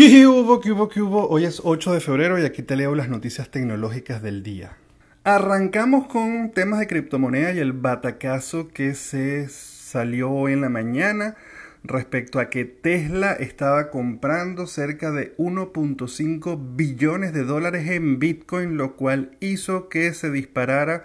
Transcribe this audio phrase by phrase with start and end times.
[0.00, 1.28] ¿Qué hubo, hubo, hubo?
[1.28, 4.78] Hoy es 8 de febrero y aquí te leo las noticias tecnológicas del día.
[5.24, 11.36] Arrancamos con temas de criptomoneda y el batacazo que se salió hoy en la mañana
[11.84, 18.96] respecto a que Tesla estaba comprando cerca de 1.5 billones de dólares en Bitcoin, lo
[18.96, 21.04] cual hizo que se disparara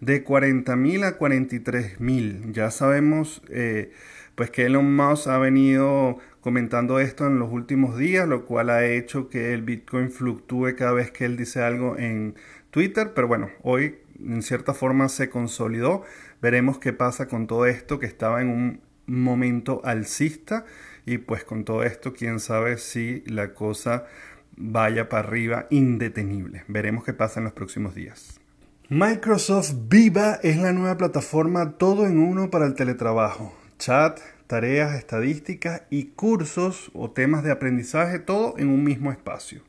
[0.00, 2.52] de 40 mil a 43 mil.
[2.52, 3.92] Ya sabemos eh,
[4.34, 8.84] pues que Elon Musk ha venido comentando esto en los últimos días, lo cual ha
[8.84, 12.34] hecho que el Bitcoin fluctúe cada vez que él dice algo en
[12.70, 16.02] Twitter, pero bueno, hoy en cierta forma se consolidó.
[16.42, 20.66] Veremos qué pasa con todo esto que estaba en un momento alcista
[21.06, 24.06] y pues con todo esto quién sabe si la cosa
[24.56, 26.64] vaya para arriba indetenible.
[26.68, 28.40] Veremos qué pasa en los próximos días.
[28.88, 33.52] Microsoft Viva es la nueva plataforma todo en uno para el teletrabajo.
[33.80, 39.62] Chat, tareas, estadísticas y cursos o temas de aprendizaje, todo en un mismo espacio.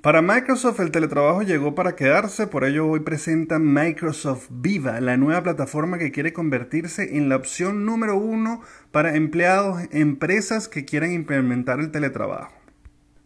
[0.00, 5.44] Para Microsoft el teletrabajo llegó para quedarse, por ello hoy presenta Microsoft Viva, la nueva
[5.44, 11.78] plataforma que quiere convertirse en la opción número uno para empleados, empresas que quieran implementar
[11.78, 12.65] el teletrabajo.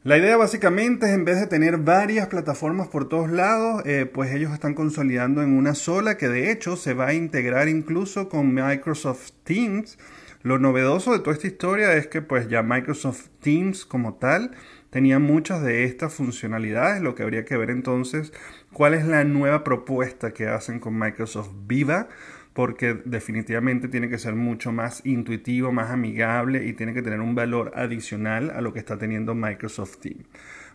[0.03, 4.33] La idea básicamente es en vez de tener varias plataformas por todos lados, eh, pues
[4.33, 8.55] ellos están consolidando en una sola que de hecho se va a integrar incluso con
[8.55, 9.99] Microsoft Teams.
[10.43, 14.53] Lo novedoso de toda esta historia es que pues ya Microsoft Teams como tal
[14.89, 18.33] tenía muchas de estas funcionalidades, lo que habría que ver entonces
[18.73, 22.09] cuál es la nueva propuesta que hacen con Microsoft Viva,
[22.55, 27.35] porque definitivamente tiene que ser mucho más intuitivo, más amigable y tiene que tener un
[27.35, 30.25] valor adicional a lo que está teniendo Microsoft Teams.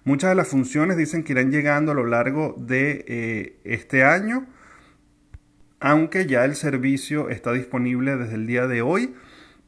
[0.04, 4.46] Muchas de las funciones dicen que irán llegando a lo largo de eh, este año,
[5.80, 9.16] aunque ya el servicio está disponible desde el día de hoy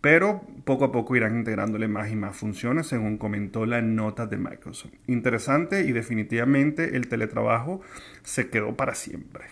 [0.02, 4.38] pero poco a poco irán integrándole más y más funciones según comentó la nota de
[4.38, 4.94] Microsoft.
[5.08, 7.82] Interesante y definitivamente el teletrabajo
[8.24, 9.46] se quedó para siempre.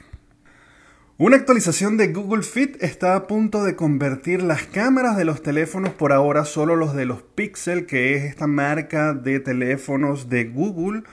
[1.18, 5.94] Una actualización de Google Fit está a punto de convertir las cámaras de los teléfonos
[5.94, 11.04] por ahora solo los de los Pixel, que es esta marca de teléfonos de Google,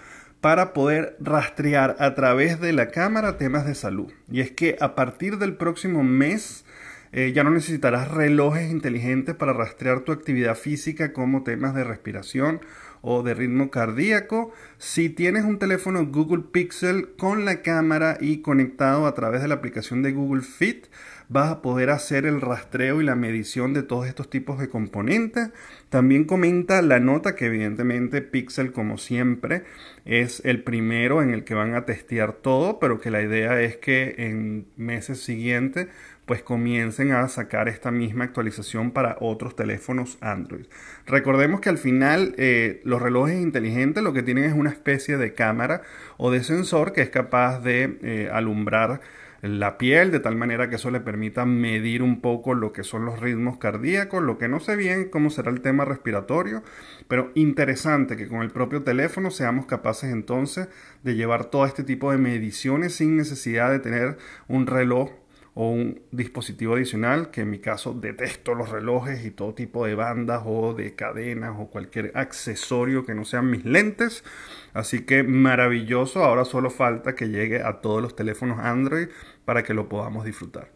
[0.40, 4.12] para poder rastrear a través de la cámara temas de salud.
[4.28, 6.64] Y es que a partir del próximo mes
[7.12, 12.60] eh, ya no necesitarás relojes inteligentes para rastrear tu actividad física como temas de respiración
[13.02, 14.52] o de ritmo cardíaco.
[14.78, 19.56] Si tienes un teléfono Google Pixel con la cámara y conectado a través de la
[19.56, 20.86] aplicación de Google Fit,
[21.28, 25.50] vas a poder hacer el rastreo y la medición de todos estos tipos de componentes.
[25.88, 29.64] También comenta la nota que evidentemente Pixel como siempre
[30.04, 33.76] es el primero en el que van a testear todo, pero que la idea es
[33.76, 35.88] que en meses siguientes
[36.26, 40.66] pues comiencen a sacar esta misma actualización para otros teléfonos Android.
[41.04, 45.32] Recordemos que al final eh, los relojes inteligentes lo que tienen es una especie de
[45.32, 45.80] cámara
[46.18, 49.00] o de sensor que es capaz de eh, alumbrar
[49.40, 53.06] la piel de tal manera que eso le permita medir un poco lo que son
[53.06, 56.62] los ritmos cardíacos, lo que no sé bien cómo será el tema respiratorio,
[57.08, 60.68] pero interesante que con el propio teléfono seamos capaces entonces
[61.02, 65.10] de llevar todo este tipo de mediciones sin necesidad de tener un reloj
[65.54, 69.94] o un dispositivo adicional, que en mi caso detesto los relojes y todo tipo de
[69.94, 74.24] bandas o de cadenas o cualquier accesorio que no sean mis lentes.
[74.72, 79.08] Así que maravilloso, ahora solo falta que llegue a todos los teléfonos Android
[79.44, 80.70] para que lo podamos disfrutar.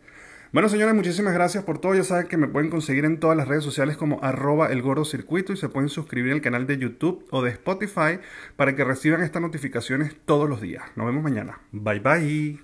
[0.52, 1.94] Bueno señores, muchísimas gracias por todo.
[1.94, 5.04] Ya saben que me pueden conseguir en todas las redes sociales como arroba el gordo
[5.04, 8.20] circuito y se pueden suscribir al canal de YouTube o de Spotify
[8.56, 10.84] para que reciban estas notificaciones todos los días.
[10.94, 11.60] Nos vemos mañana.
[11.72, 12.60] Bye bye.